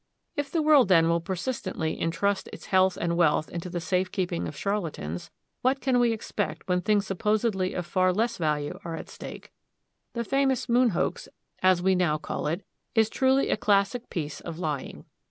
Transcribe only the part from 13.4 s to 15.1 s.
a classic piece of lying.